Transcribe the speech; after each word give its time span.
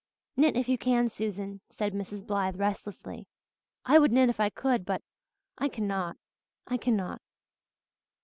"Knit 0.35 0.57
if 0.57 0.67
you 0.67 0.79
can, 0.79 1.09
Susan," 1.09 1.61
said 1.69 1.93
Mrs. 1.93 2.25
Blythe 2.25 2.59
restlessly. 2.59 3.27
"I 3.85 3.99
would 3.99 4.11
knit 4.11 4.29
if 4.29 4.39
I 4.39 4.49
could 4.49 4.83
but 4.83 5.03
I 5.59 5.67
cannot 5.69 6.17
I 6.65 6.77
cannot." 6.77 7.21